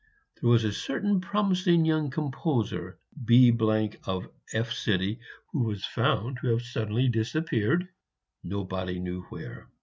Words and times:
There 0.41 0.49
was 0.49 0.63
a 0.63 0.73
certain 0.73 1.21
promising 1.21 1.85
young 1.85 2.09
composer, 2.09 2.97
B 3.23 3.49
of 4.07 4.31
F, 4.51 4.73
who 4.87 5.63
was 5.63 5.85
found 5.85 6.39
to 6.41 6.47
have 6.47 6.63
suddenly 6.63 7.07
disappeared, 7.07 7.87
nobody 8.43 8.97
knew 8.99 9.21
where. 9.29 9.69